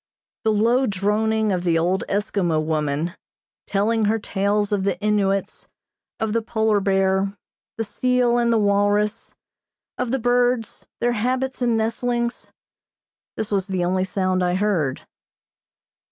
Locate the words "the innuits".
4.83-5.67